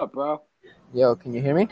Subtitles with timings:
[0.00, 0.40] up, bro?
[0.94, 1.68] Yo, can you hear me?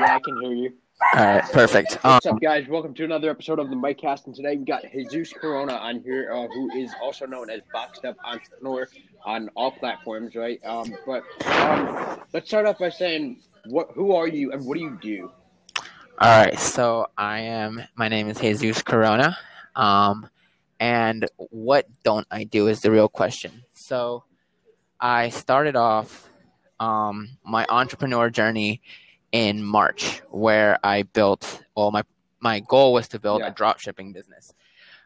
[0.00, 0.72] Yeah, I can hear you.
[1.14, 1.98] All right, perfect.
[2.04, 2.68] Um, What's up, guys?
[2.68, 6.30] Welcome to another episode of the Mike and today we got Jesus Corona on here,
[6.32, 8.88] uh, who is also known as Boxed Up Entrepreneur
[9.24, 10.64] on all platforms, right?
[10.64, 13.88] Um, but um, let's start off by saying, what?
[13.96, 15.32] Who are you, and what do you do?
[16.20, 17.82] all right, so I am.
[17.96, 19.36] My name is Jesus Corona.
[19.74, 20.28] Um,
[20.78, 23.64] and what don't I do is the real question.
[23.72, 24.22] So,
[25.00, 26.30] I started off
[26.84, 28.80] um, my entrepreneur journey
[29.32, 31.62] in March, where I built.
[31.76, 32.04] Well, my
[32.40, 33.48] my goal was to build Yeah.
[33.48, 34.52] a drop shipping business.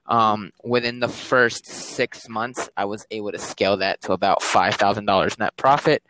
[0.06, 4.74] Um, within the first six months, I was able to scale that to about five
[4.74, 6.02] thousand dollars net profit.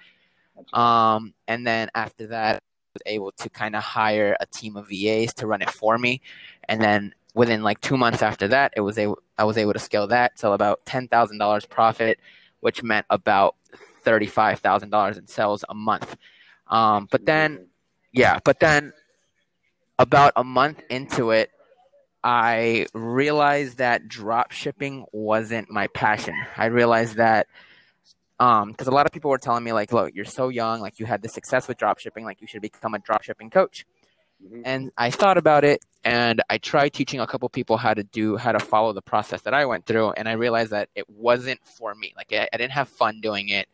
[0.72, 2.60] Um, and then after that, I
[2.94, 6.20] was able to kind of hire a team of VAs to run it for me.
[6.68, 9.78] And then within like two months after that, it was able I was able to
[9.78, 12.18] scale that to about ten thousand dollars profit,
[12.60, 13.54] which meant about
[14.08, 16.16] thirty five thousand dollars in sales a month.
[16.68, 17.66] Um, but then
[18.12, 18.92] yeah, but then
[19.98, 21.50] about a month into it,
[22.24, 26.34] I realized that drop shipping wasn't my passion.
[26.56, 27.46] I realized that
[28.40, 30.98] um because a lot of people were telling me like, look, you're so young, like
[31.00, 33.84] you had the success with drop shipping, like you should become a drop shipping coach.
[34.42, 34.62] Mhm.
[34.64, 38.36] And I thought about it and I tried teaching a couple people how to do
[38.36, 41.60] how to follow the process that I went through and I realized that it wasn't
[41.76, 42.12] for me.
[42.16, 43.68] Like I, I didn't have fun doing it.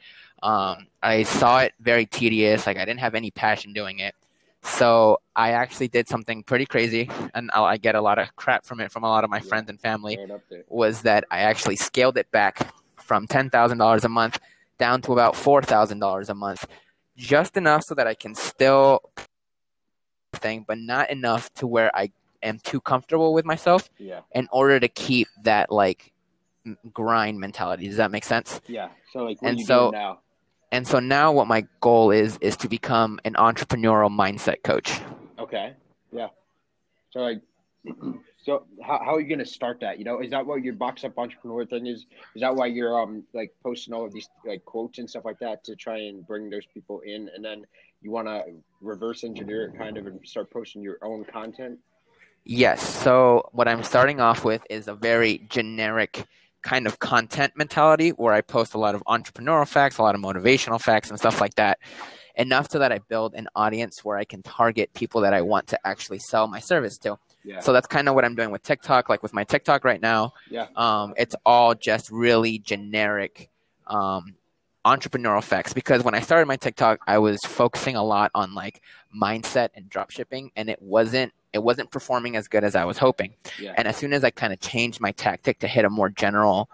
[0.44, 2.66] Um, I saw it very tedious.
[2.66, 4.14] Like I didn't have any passion doing it.
[4.62, 8.64] So I actually did something pretty crazy, and I I get a lot of crap
[8.64, 9.48] from it from a lot of my Yeah.
[9.50, 10.14] friends and family.
[10.16, 10.64] Throw it up there.
[10.68, 14.38] Was that I actually scaled it back from ten thousand dollars a month
[14.78, 16.66] down to about four thousand dollars a month,
[17.16, 19.00] just enough so that I can still
[20.34, 22.10] thing, but not enough to where I
[22.42, 26.12] am too comfortable with myself Yeah, in order to keep that like
[26.92, 27.86] grind mentality.
[27.88, 28.60] Does that make sense?
[28.66, 28.88] yeah.
[29.12, 30.20] So, like, what And so- now?
[30.74, 35.00] And so now what my goal is is to become an entrepreneurial mindset coach.
[35.38, 35.72] Okay,
[36.10, 36.30] yeah.
[37.10, 37.40] So, like,
[38.42, 40.00] so how, how are you gonna start that?
[40.00, 42.06] You know, is that what your boxed up entrepreneur thing is?
[42.34, 45.38] Is that why you're um like posting all of these like quotes and stuff like
[45.38, 47.64] that to try and bring those people in, and then
[48.02, 48.42] you want to
[48.80, 51.78] reverse engineer it kind of and start posting your own content?
[52.42, 52.82] Yes.
[52.82, 56.26] So what I'm starting off with is a very generic
[56.64, 60.20] kind of content mentality where I post a lot of entrepreneurial facts, a lot of
[60.20, 61.78] motivational facts and stuff like that.
[62.36, 65.68] Enough so that I build an audience where I can target people that I want
[65.68, 67.16] to actually sell my service to.
[67.44, 69.08] Yeah, So that's kind of what I'm doing with TikTok.
[69.08, 73.50] Like with my TikTok right now, yeah, um, it's all just really generic
[73.86, 74.34] um,
[74.84, 75.72] entrepreneurial facts.
[75.74, 78.80] Because when I started my TikTok, I was focusing a lot on like
[79.14, 83.32] mindset and dropshipping, and it wasn't it wasn't performing as good as I was hoping.
[83.58, 83.72] yeah.
[83.78, 86.68] And as soon as I kind of changed my tactic to hit a more general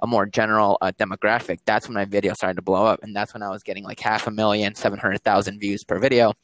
[0.00, 3.32] a more general uh, demographic, that's when my video started to blow up, and that's
[3.32, 6.34] when I was getting like half a million, seven hundred thousand views per video,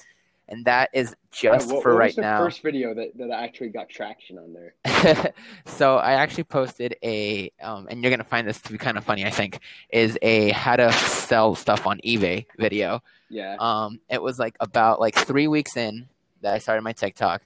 [0.49, 2.39] and that is just What- for what was right the now.
[2.45, 5.33] First video that, that actually got traction on there.
[5.67, 9.05] so I actually posted a, um, and you're gonna find this to be kind of
[9.05, 9.27] funny.
[9.27, 9.59] I think
[9.91, 13.03] is a how to sell stuff on eBay video.
[13.28, 16.09] Yeah, Um, it was like about like three weeks in
[16.43, 17.43] that I started my TikTok,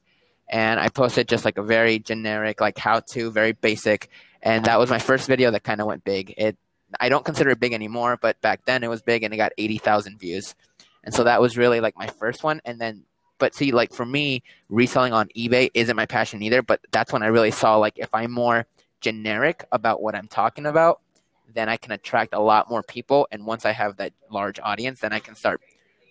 [0.49, 4.10] and I posted just like a very generic, like how to, very basic,
[4.43, 6.34] and that was my first video that kind of went big.
[6.37, 6.56] It,
[7.00, 9.53] I don't consider it big anymore, but back then it was big, and it got
[9.59, 10.55] eighty thousand views,
[11.03, 13.05] and so that was really like my first one, and then.
[13.37, 16.62] But see, like for me, reselling on eBay isn't my passion either.
[16.62, 18.65] But that's when I really saw like if I'm more
[19.00, 21.00] generic about what I'm talking about,
[21.53, 23.26] then I can attract a lot more people.
[23.32, 25.61] And once I have that large audience, then I can start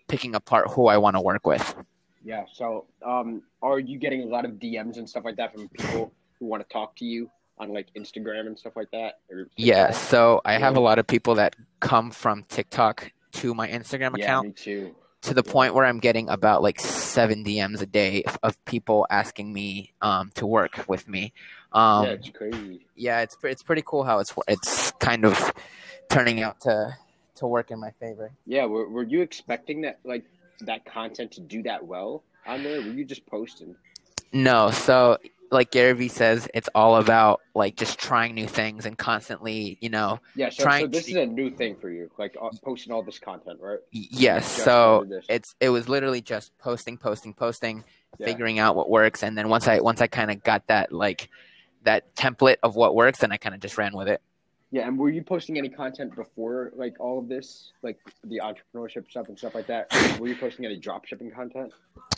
[0.09, 1.75] picking apart who I want to work with.
[2.23, 2.45] Yeah.
[2.51, 6.11] So, um, are you getting a lot of DMs and stuff like that from people
[6.39, 9.19] who want to talk to you on like Instagram and stuff like that?
[9.29, 13.67] Or Yeah, so I have a lot of people that come from TikTok to my
[13.67, 14.95] Instagram Yeah, account me too.
[15.23, 19.05] to the point where I'm getting about like seven DMs a day of- of people
[19.09, 21.33] asking me um, to work with me.
[21.71, 22.85] Um, yeah, it's crazy.
[22.95, 25.53] yeah, it's it's pretty cool how it's it's kind of
[26.09, 26.95] turning out to
[27.35, 28.31] to work in my favor.
[28.45, 30.23] Yeah, were, were you expecting that like
[30.61, 32.81] that content to do that well on there?
[32.81, 33.75] Were you just posting?
[34.31, 35.17] No, so
[35.51, 39.89] like Gary Vee says, it's all about like just trying new things and constantly, you
[39.89, 42.49] know, Yeah, so, so Trying this to- is a new thing for you, like uh,
[42.63, 43.77] posting all this content, right?
[43.91, 44.49] yes.
[44.49, 47.83] So it's it was literally just posting, posting, posting,
[48.17, 48.25] Yeah.
[48.25, 51.29] figuring out what works, and then once I once I kind of got that like
[51.83, 54.21] that template of what works, then I kind of just ran with it.
[54.73, 59.07] Yeah, and were you posting any content before like all of this, like the entrepreneurship
[59.07, 59.93] stuff and stuff like that?
[60.19, 61.71] were you posting any drop shipping content?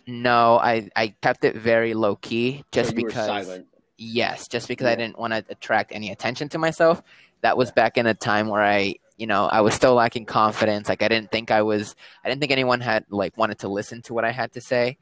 [0.07, 3.67] No, I I kept it very low key just so you because were silent.
[3.97, 7.03] yes, just because I didn't want to attract any attention to myself.
[7.41, 10.87] That was back in a time where I you know, I was still lacking confidence.
[10.87, 11.93] Like I didn't think I was,
[12.23, 14.97] I didn't think anyone had like wanted to listen to what I had to say,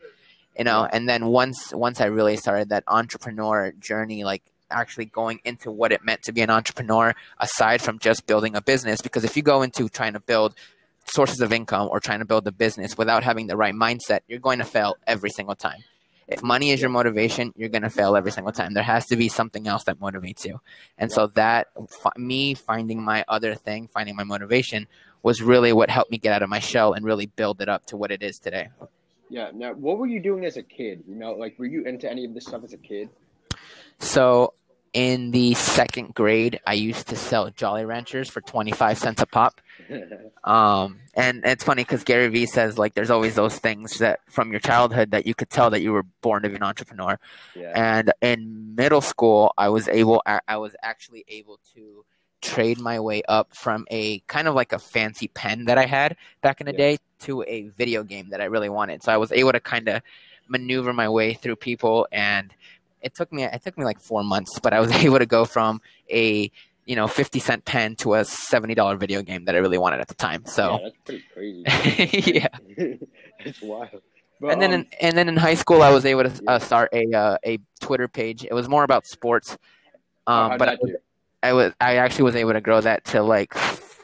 [0.57, 0.87] you know.
[0.91, 4.41] And then once once I really started that entrepreneur journey, like
[4.73, 8.61] actually going into what it meant to be an entrepreneur, aside from just building a
[8.61, 10.55] business, because if you go into trying to build
[11.05, 14.39] sources of income or trying to build a business without having the right mindset, you're
[14.39, 15.83] going to fail every single time.
[16.27, 18.73] If money is your motivation, you're going to fail every single time.
[18.73, 20.61] There has to be something else that motivates you.
[20.97, 21.67] And so that
[22.15, 24.87] me finding my other thing, finding my motivation
[25.21, 27.85] was really what helped me get out of my shell and really build it up
[27.87, 28.69] to what it is today.
[29.29, 29.51] Yeah.
[29.53, 31.03] Now, what were you doing as a kid?
[31.07, 33.09] You know, like were you into any of this stuff as a kid?
[33.99, 34.53] So
[34.93, 39.59] in the second grade, I used to sell Jolly Ranchers for 25 cents a pop.
[40.43, 44.51] Um, and it's funny because Gary Vee says like there's always those things that from
[44.51, 47.17] your childhood that you could tell that you were born to be an entrepreneur.
[47.55, 47.71] yeah.
[47.73, 52.03] And in middle school, I was able, I I was actually able to
[52.41, 56.17] trade my way up from a kind of like a fancy pen that I had
[56.41, 56.77] back in the Yeah.
[56.77, 59.01] day to a video game that I really wanted.
[59.01, 60.01] So I was able to kind of
[60.49, 62.53] maneuver my way through people, and
[63.03, 65.45] it took me, it took me like four months, but I was able to go
[65.45, 66.51] from a
[66.85, 69.99] you know 50 cent pen to a 70 dollar video game that I really wanted
[70.01, 70.45] at the time.
[70.45, 72.31] So yeah, that's pretty crazy.
[72.33, 72.47] yeah.
[73.39, 74.01] it's wild.
[74.41, 76.59] But, and then um, in, and then in high school I was able to uh,
[76.59, 78.43] start a uh, a Twitter page.
[78.43, 79.57] It was more about sports,
[80.27, 80.91] um, but I was.
[81.43, 83.53] I was I actually was able to grow that to like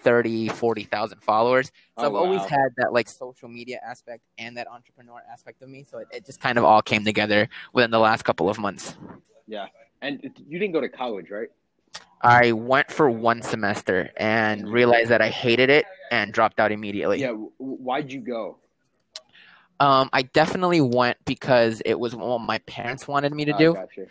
[0.04, 1.68] 30 40,000 followers.
[1.98, 5.69] So Oh, I've always had that like social media aspect and that entrepreneur aspect of
[5.69, 5.84] me.
[5.84, 8.96] So it, it just kind of all came together within the last couple of months.
[9.48, 9.68] yeah.
[10.01, 11.50] And you didn't go to college, right?
[12.22, 17.19] I went for one semester and realized that I hated it and dropped out immediately.
[17.19, 17.31] Yeah.
[17.57, 18.57] Why'd you go?
[19.81, 23.74] Um, I definitely went because it was what my parents wanted me to Ah, do.
[23.74, 24.06] Gotcha.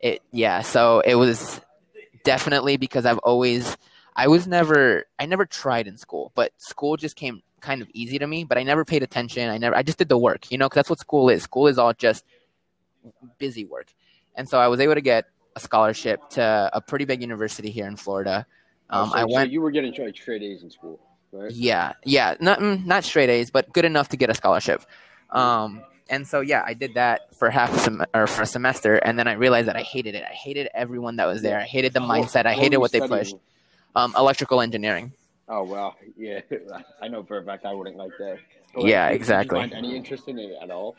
[0.00, 1.60] it yeah so it was
[2.24, 3.76] definitely because i've always
[4.16, 8.18] i was never i never tried in school but school just came kind of easy
[8.18, 10.58] to me but i never paid attention i never i just did the work you
[10.58, 12.24] know because that's what school is school is all just
[13.38, 13.92] busy work
[14.34, 17.86] and so i was able to get a scholarship to a pretty big university here
[17.86, 18.46] in florida
[18.92, 21.00] Oh, um, so, i so went you were getting like straight A's in school,
[21.32, 21.50] right?
[21.50, 24.84] yeah, yeah, not mm, not straight A's, but good enough to get a scholarship.
[25.30, 28.96] Um, and so yeah, I did that for half a sem- or for a semester,
[28.96, 30.24] and then I realized that I hated it.
[30.28, 31.58] I hated everyone that was there.
[31.58, 32.44] I hated the mindset.
[32.44, 33.36] I hated what they pushed.
[33.94, 35.12] Um, electrical engineering.
[35.48, 36.40] Oh well, yeah.
[37.02, 38.38] I know for a fact I wouldn't like that.
[38.74, 39.58] But, Yeah, did- exactly.
[39.60, 40.96] Find any interest in it at all?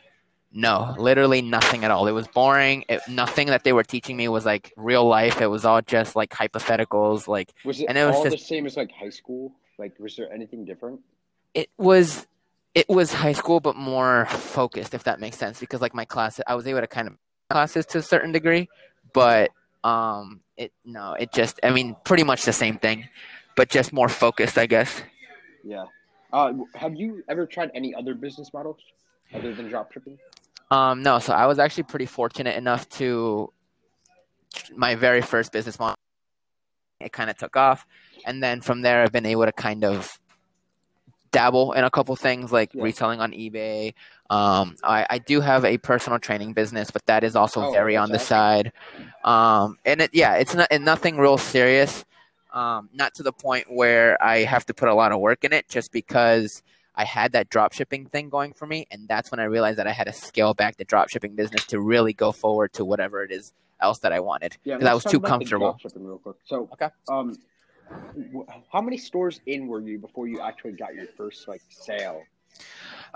[0.56, 2.07] No, literally nothing at all.
[2.07, 2.86] It was boring.
[2.88, 5.42] It, nothing that they were teaching me was like real life.
[5.42, 7.28] It was all just like hypotheticals.
[7.28, 9.51] Like Was it And it was all the same as like high school?
[9.80, 11.00] Like, was there anything different?
[11.56, 12.25] it was
[12.74, 16.39] it was high school but more focused if that makes sense because like my class
[16.48, 17.16] i was able to kind of
[17.51, 18.68] classes to a certain degree
[19.13, 19.51] but
[19.84, 23.08] um it no it just i mean pretty much the same thing
[23.56, 25.02] but just more focused i guess
[25.64, 25.86] Yeah.
[26.32, 28.78] Uh, have you ever tried any other business models
[29.34, 30.18] other than dropshipping?
[30.72, 33.52] um no so i was actually pretty fortunate enough to
[34.76, 35.96] my very first business model
[37.00, 37.86] it kind of took off
[38.26, 40.20] and then from there i've been able to kind of
[41.32, 42.84] dabble in a couple things like Yeah.
[42.84, 43.94] reselling on ebay
[44.34, 47.96] um, I, I do have a personal training business but that is also Oh, very
[47.96, 48.72] on the side
[49.24, 52.06] um, and it yeah it's not nothing real serious
[52.54, 55.54] um, not to the point where i have to put a lot of work in
[55.54, 56.64] it just because
[56.96, 59.88] i had that drop shipping thing going for me and that's when i realized that
[59.88, 63.24] i had to scale back the drop shipping business to really go forward to whatever
[63.24, 66.38] it is else that i wanted Yeah, because i was too comfortable real quick.
[66.46, 66.90] So, Okay.
[67.10, 67.38] um,
[68.72, 72.22] how many stores in were you before you actually got your first like sale?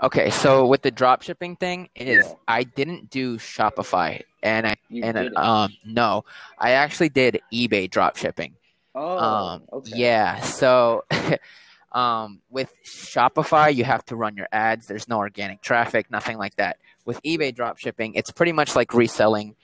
[0.00, 2.32] Okay, so with the drop shipping thing is Yeah.
[2.46, 6.24] I didn't do Shopify and I You and um no,
[6.58, 8.54] I actually did eBay drop shipping.
[8.94, 9.92] Oh, um okay.
[9.96, 11.04] yeah, so
[11.92, 16.54] um with Shopify you have to run your ads, there's no organic traffic, nothing like
[16.56, 16.78] that.
[17.04, 19.56] With eBay drop shipping, it's pretty much like reselling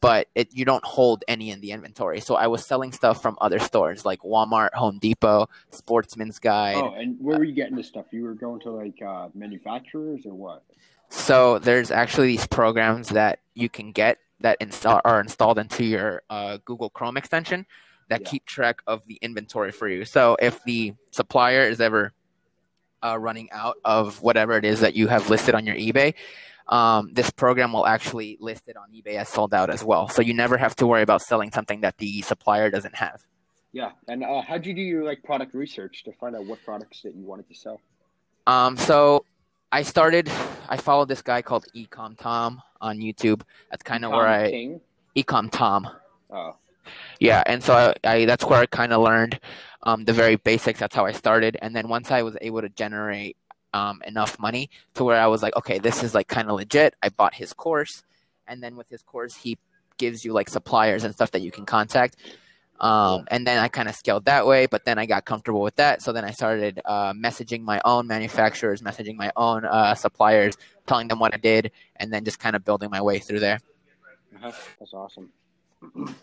[0.00, 2.20] but it you don't hold any in the inventory.
[2.20, 6.76] So I was selling stuff from other stores like Walmart, Home Depot, Sportsman's Guide.
[6.76, 8.06] Oh, and where were you getting this stuff?
[8.10, 10.62] You were going to like uh, manufacturers or what?
[11.08, 16.22] So there's actually these programs that you can get that install are installed into your
[16.30, 17.66] uh, Google Chrome extension
[18.08, 18.28] that Yeah.
[18.28, 20.04] keep track of the inventory for you.
[20.04, 22.12] So if the supplier is ever
[23.02, 26.14] uh, running out of whatever it is that you have listed on your eBay,
[26.68, 30.08] um, this program will actually list it on eBay as sold out as well.
[30.08, 33.22] So you never have to worry about selling something that the supplier doesn't have.
[33.72, 37.02] Yeah, and uh, how'd you do your like product research to find out what products
[37.02, 37.80] that you wanted to sell?
[38.46, 39.24] Um, so
[39.70, 40.30] I started.
[40.68, 43.42] I followed this guy called Ecom Tom on YouTube.
[43.70, 44.80] That's kind of where I King?
[45.16, 45.88] Ecom Tom.
[46.30, 46.56] Oh,
[47.20, 49.38] Yeah, and so I, I that's where I kind of learned
[49.82, 50.80] um, the very basics.
[50.80, 53.36] That's how I started, and then once I was able to generate
[53.72, 56.94] um, enough money to where I was like, okay, this is like kind of legit.
[57.02, 58.02] I bought his course,
[58.46, 59.58] and then with his course, he
[59.96, 62.16] gives you like suppliers and stuff that you can contact.
[62.80, 65.76] Um, and then I kind of scaled that way, but then I got comfortable with
[65.76, 66.00] that.
[66.00, 70.56] So then I started uh, messaging my own manufacturers, messaging my own uh, suppliers,
[70.86, 73.58] telling them what I did, and then just kind of building my way through there.
[74.36, 74.52] Uh-huh.
[74.78, 75.30] That's awesome.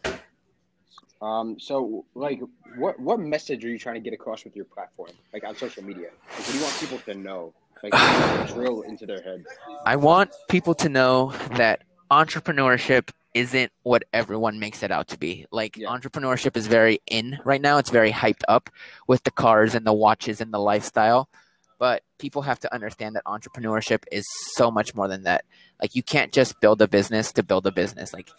[1.21, 2.39] Um, so like,
[2.77, 5.83] what what message are you trying to get across with your platform, like on social
[5.83, 6.09] media?
[6.29, 9.45] Like, what do you want people to know, like drill into their heads?
[9.85, 15.45] I want people to know that entrepreneurship isn't what everyone makes it out to be.
[15.51, 15.89] Like Yeah.
[15.89, 17.77] entrepreneurship is very in right now.
[17.77, 18.69] It's very hyped up
[19.07, 21.29] with the cars and the watches and the lifestyle.
[21.77, 25.43] But people have to understand that entrepreneurship is so much more than that.
[25.81, 28.13] Like you can't just build a business to build a business.
[28.13, 28.29] Like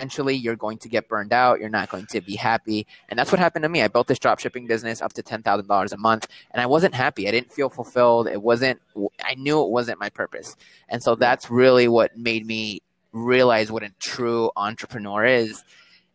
[0.00, 1.60] eventually you're going to get burned out.
[1.60, 2.86] You're not going to be happy.
[3.10, 3.82] And that's what happened to me.
[3.82, 7.28] I built this drop shipping business up to $10,000 a month and I wasn't happy.
[7.28, 8.26] I didn't feel fulfilled.
[8.26, 8.80] It wasn't,
[9.22, 10.56] I knew it wasn't my purpose.
[10.88, 12.80] And so that's really what made me
[13.12, 15.62] realize what a true entrepreneur is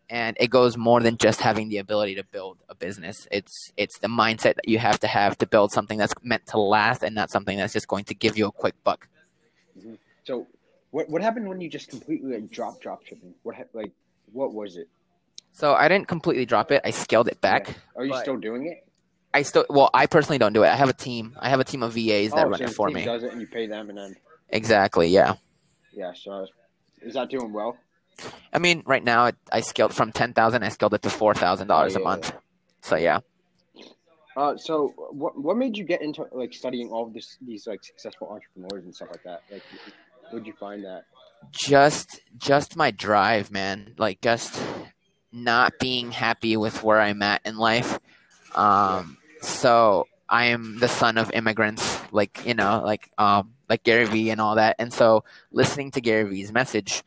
[0.09, 3.99] and it goes more than just having the ability to build a business it's it's
[3.99, 7.13] the mindset that you have to have to build something that's meant to last and
[7.13, 9.09] not something that's just going to give you a quick buck
[9.77, 9.95] mm-hmm.
[10.25, 10.47] So,
[10.95, 13.33] what what happened when you just completely like dropped drop shipping?
[13.43, 13.91] What hap- like
[14.31, 14.87] what was it?
[15.51, 17.73] so i didn't completely drop it i scaled it back Yeah.
[17.97, 18.77] Are you still doing it?
[19.33, 21.63] i still well i personally don't do it i have a team i have a
[21.63, 23.39] team of vas that oh, run so it the for team me Does it and
[23.41, 24.15] you pay them and then
[24.49, 25.35] exactly yeah
[25.93, 26.11] yeah.
[26.13, 26.45] So,
[27.01, 27.77] is that doing well?
[28.53, 31.85] i mean right now it, i scaled from 10000 i scaled it to $4000 Oh,
[31.85, 32.33] a yeah, month
[32.81, 33.19] so yeah
[34.35, 37.81] Uh, so what what made you get into like studying all of this these like
[37.91, 39.39] successful entrepreneurs and stuff like that?
[39.49, 39.63] Like,
[40.32, 41.05] would you find that?
[41.51, 43.94] just just my drive man.
[43.98, 44.62] Like just
[45.32, 48.00] not being happy with where i'm at in life.
[48.55, 54.05] Um so i am the son of immigrants like you know like um like gary
[54.05, 54.75] vee and all that.
[54.79, 57.03] And so listening to gary vee's message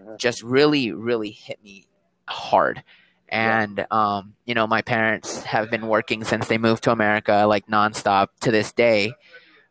[0.00, 0.16] Uh-huh.
[0.18, 1.86] just really really hit me
[2.28, 2.82] hard.
[3.28, 7.66] And um you know my parents have been working since they moved to america like
[7.66, 8.28] nonstop.
[8.42, 9.12] To this day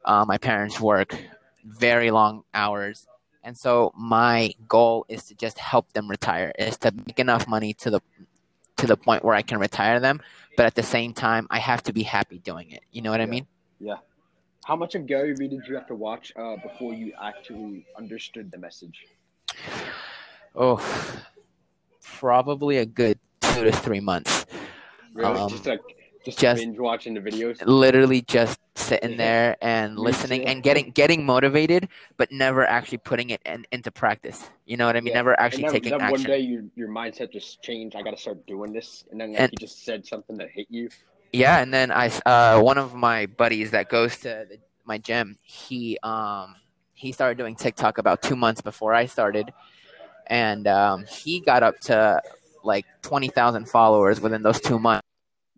[0.06, 1.16] uh, my parents work
[1.64, 3.08] very long hours
[3.44, 7.74] and so my goal is to just help them retire, is to make enough money
[7.76, 8.02] to the
[8.78, 10.22] to the point where I can retire them,
[10.56, 12.82] but at the same time I have to be happy doing it.
[12.92, 13.46] You know what I mean?
[13.80, 13.96] Yeah.
[14.66, 18.52] How much of Gary Vee did you have to watch uh, before you actually understood
[18.52, 19.06] the message?
[20.56, 20.78] Oh,
[22.04, 24.46] probably a good two to three months.
[25.14, 25.82] Really, Um, just like
[26.26, 27.62] just, just- binge watching the videos.
[27.66, 33.42] Literally just sitting there and listening and getting getting motivated, but never actually putting it
[33.46, 34.50] in, into practice.
[34.66, 35.12] You know what I mean?
[35.12, 35.20] Yeah.
[35.20, 37.96] Never actually then, taking then one day your your mindset just changed.
[37.96, 40.50] I got to start doing this, and then like, And- you just said something that
[40.50, 40.90] hit you.
[41.32, 45.38] Yeah, and then I uh one of my buddies that goes to the, my gym,
[45.44, 46.56] he um
[46.94, 49.54] he started doing TikTok about 2 months before I started
[50.30, 52.22] and um he got up to
[52.64, 55.08] like 20,000 followers within those 2 months.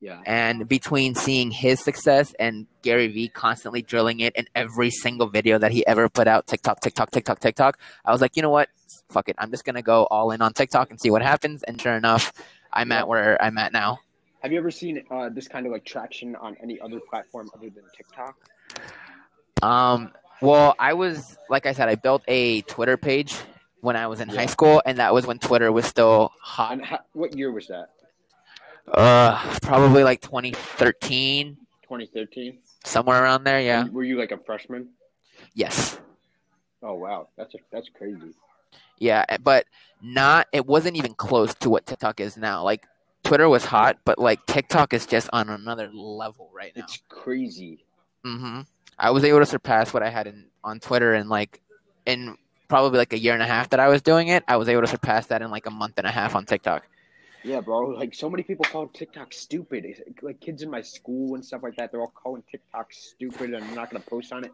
[0.01, 5.27] Yeah, And between seeing his success and Gary Vee constantly drilling it in every single
[5.27, 8.49] video that he ever put out, TikTok, TikTok, TikTok, TikTok, I was like, you know
[8.49, 8.69] what?
[9.09, 9.35] Fuck it.
[9.37, 11.61] I'm just gonna go all in on TikTok and see what happens.
[11.63, 12.33] And sure enough,
[12.73, 12.99] I'm Yeah.
[13.01, 13.99] at where I'm at now.
[14.41, 17.69] have you ever seen uh, this kind of like traction on any other platform other
[17.69, 18.35] than TikTok?
[19.61, 23.35] Um, well, I was like I said, I built a Twitter page
[23.81, 24.35] when I was in Yeah.
[24.37, 26.71] high school, and that was when Twitter was still hot.
[26.73, 27.89] And how, what year was that?
[28.87, 32.59] Uh, probably like 2013, 2013.
[32.83, 33.61] somewhere around there.
[33.61, 33.87] Yeah.
[33.89, 34.89] Were you like a freshman?
[35.53, 35.99] Yes.
[36.83, 38.33] Oh wow, that's a, that's crazy.
[38.97, 39.65] Yeah, eh, but
[40.01, 40.47] not.
[40.51, 42.63] It wasn't even close to what TikTok is now.
[42.63, 42.85] Like
[43.23, 46.83] Twitter was hot, but like TikTok is just on another level right now.
[46.83, 47.85] It's crazy.
[48.23, 48.61] hmm
[48.99, 51.61] I was able to surpass what I had in on Twitter in like
[52.05, 54.43] in probably like a year and a half that I was doing it.
[54.47, 56.87] I was able to surpass that in like a month and a half on TikTok.
[57.43, 57.87] Yeah, bro.
[57.87, 59.85] Like so many people call TikTok stupid.
[60.21, 63.63] Like kids in my school and stuff like that, they're all calling TikTok stupid and
[63.63, 64.51] I'm not gonna post on it.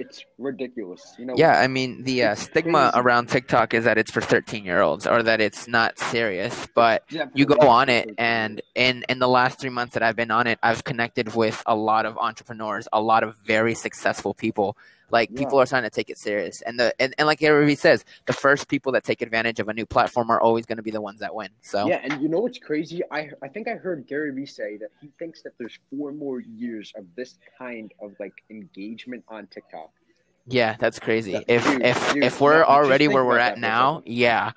[0.00, 1.14] It's ridiculous.
[1.18, 1.34] You know.
[1.36, 3.02] Yeah, I mean the uh, stigma crazy.
[3.04, 6.66] around TikTok is that it's for 13 year olds or that it's not serious.
[6.74, 10.16] But Definitely you go on it, and in in the last three months that I've
[10.16, 14.32] been on it, I've connected with a lot of entrepreneurs, a lot of very successful
[14.34, 14.76] people.
[15.12, 15.64] Like people Yeah.
[15.64, 18.32] are trying to take it serious, and the and, and like Gary Vee says, the
[18.32, 21.00] first people that take advantage of a new platform are always going to be the
[21.00, 21.48] ones that win.
[21.62, 23.02] So Yeah, and you know what's crazy?
[23.10, 26.38] I I think I heard Gary Vee say that he thinks that there's four more
[26.40, 29.89] years of this kind of like engagement on TikTok.
[30.50, 31.42] Yeah, that's crazy.
[31.48, 34.52] If dude, if dude, if we're already where we're at that for a now, yeah.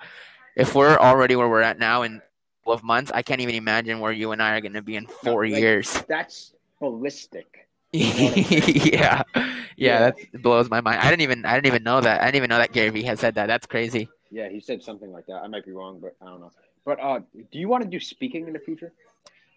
[0.56, 2.22] If we're already where we're at now in
[2.64, 3.12] couple of months.
[3.14, 5.46] I can't even imagine where you and I are going to be in No, four
[5.46, 6.02] like, years.
[6.08, 7.44] That's holistic.
[7.92, 9.98] yeah, yeah, Yeah.
[10.10, 11.00] that blows my mind.
[11.00, 12.22] I didn't even I didn't even know that.
[12.22, 13.46] I didn't even know that Gary Vee had said that.
[13.46, 14.08] That's crazy.
[14.32, 15.42] Yeah, he said something like that.
[15.44, 16.50] I might be wrong, but I don't know.
[16.84, 17.20] But uh,
[17.52, 18.92] do you want to do speaking in the future?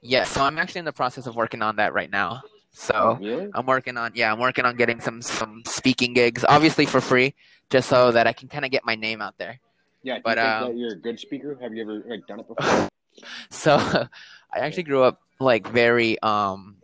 [0.04, 2.44] Yeah, so I'm actually in the process of working on that right now.
[2.78, 3.50] So really?
[3.56, 7.34] I'm working on yeah, I'm working on getting some some speaking gigs, obviously for free,
[7.72, 9.60] just so that I can kind of get my name out there.
[10.04, 10.18] Yeah.
[10.18, 11.58] Do but, you think um, that you're a good speaker?
[11.60, 12.90] Have you ever like done it before?
[13.50, 13.76] So
[14.54, 16.76] I actually grew up like very um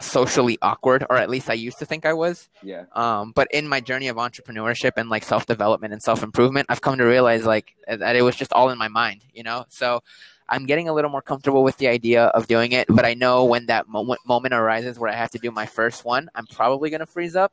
[0.00, 2.48] socially awkward, or at least I used to think I was.
[2.62, 2.84] yeah.
[2.92, 6.80] Um, but in my journey of entrepreneurship and like self development and self improvement, I've
[6.80, 9.66] come to realize like that it was just all in my mind, you know.
[9.68, 10.02] So
[10.48, 13.44] I'm getting a little more comfortable with the idea of doing it, but I know
[13.44, 16.90] when that moment moment arises where I have to do my first one, I'm probably
[16.90, 17.52] gonna freeze up.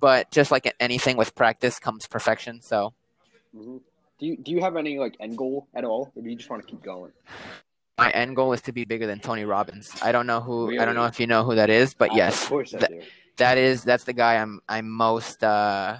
[0.00, 2.60] But just like anything with practice comes perfection.
[2.60, 2.92] So
[3.54, 3.78] hmm
[4.18, 6.50] Do you do you have any like end goal at all, or do you just
[6.50, 7.12] want to keep going?
[7.98, 9.94] my end goal is to be bigger than Tony Robbins.
[10.02, 12.42] I don't know who I don't know if you know who that is, but yes,
[12.42, 13.02] of course I that- do.
[13.36, 15.98] that is that's the guy I'm I'm most uh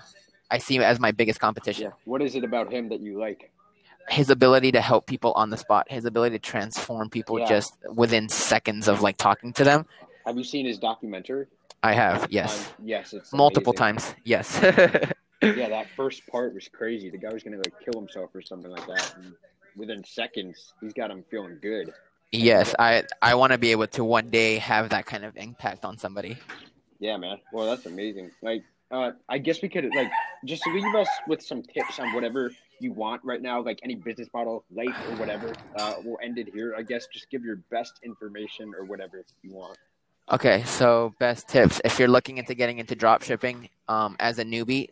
[0.50, 1.84] I see as my biggest competition.
[1.84, 1.92] Yeah.
[2.04, 3.50] What is it about him that you like?
[4.08, 7.46] His ability to help people on the spot, his ability to transform people Yeah.
[7.46, 9.86] just within seconds of like talking to them.
[10.26, 11.46] Have you seen his documentary?
[11.82, 13.96] I have, yes, Um, yes, it's multiple amazing.
[13.98, 14.60] times, yes.
[15.42, 17.10] Yeah, that first part was crazy.
[17.10, 19.14] The guy was gonna like kill himself or something like that.
[19.16, 19.34] And
[19.76, 21.92] within seconds, he's got him feeling good.
[22.30, 25.84] yes, I I want to be able to one day have that kind of impact
[25.84, 26.36] on somebody.
[27.00, 27.38] Yeah, man.
[27.52, 28.30] Well, that's amazing.
[28.40, 30.12] Like, uh, I guess we could like
[30.44, 34.28] just leave us with some tips on whatever you want right now, like any business
[34.34, 35.52] model, life, or whatever.
[35.76, 36.74] Uh, we'll end it here.
[36.76, 39.78] I guess just give your best information or whatever you want.
[40.30, 44.44] Okay, so best tips if you're looking into getting into drop shipping um, as a
[44.44, 44.88] newbie,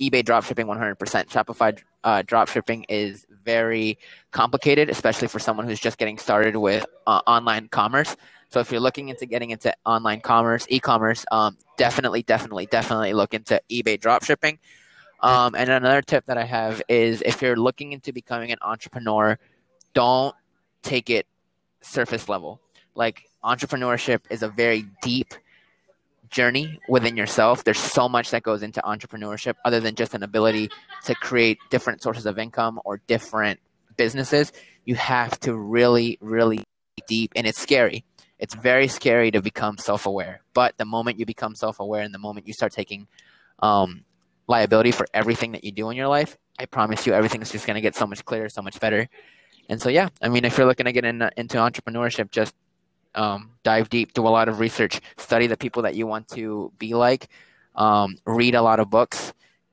[0.00, 0.96] eBay drop shipping 100%.
[0.96, 3.98] Shopify uh, drop shipping is very
[4.30, 8.16] complicated, especially for someone who's just getting started with uh, online commerce.
[8.50, 13.34] So if you're looking into getting into online commerce, e-commerce, um, definitely, definitely, definitely look
[13.34, 14.58] into eBay drop shipping.
[15.22, 19.38] Um, and another tip that I have is if you're looking into becoming an entrepreneur,
[19.92, 20.34] don't
[20.82, 21.26] take it
[21.82, 22.60] surface level.
[22.94, 25.34] Like entrepreneurship is a very deep
[26.30, 27.64] journey within yourself.
[27.64, 30.70] There's so much that goes into entrepreneurship other than just an ability
[31.04, 33.60] to create different sources of income or different
[33.96, 34.52] businesses.
[34.84, 36.64] You have to really, really
[37.06, 38.04] deep, and it's scary.
[38.38, 40.40] It's very scary to become self aware.
[40.54, 43.06] But the moment you become self aware and the moment you start taking
[43.58, 44.04] um,
[44.50, 47.76] liability for everything that you do in your life, I promise you everything's just going
[47.76, 49.08] to get so much clearer, so much better.
[49.70, 52.54] And so, yeah, I mean, if you're looking to get in, into entrepreneurship, just
[53.14, 56.72] um, dive deep, do a lot of research, study the people that you want to
[56.78, 57.28] be like,
[57.76, 59.32] um, read a lot of books,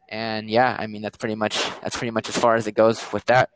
[0.10, 3.12] and yeah, I mean that's pretty much that's pretty much as far as it goes
[3.12, 3.50] with that.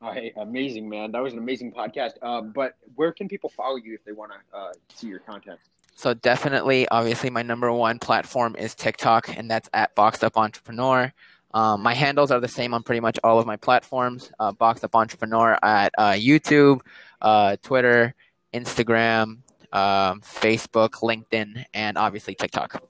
[0.00, 1.12] All right, amazing, man.
[1.12, 2.22] That was an amazing podcast.
[2.22, 5.58] Um, but where can people follow you if they want to uh, see your content?
[6.00, 11.12] So definitely, obviously, my number one platform is TikTok, and that's at Boxed Up Entrepreneur.
[11.52, 14.32] Um, my handles are the same on pretty much all of my platforms.
[14.40, 16.80] Uh, Boxed Up Entrepreneur at uh, YouTube,
[17.20, 18.14] uh, Twitter,
[18.54, 19.40] Instagram,
[19.74, 22.82] um, Facebook, LinkedIn, and obviously TikTok.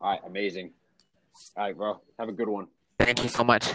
[0.00, 0.70] All right, amazing.
[1.56, 2.00] All right, bro.
[2.20, 2.68] Have a good one.
[3.00, 3.66] Thank you so much.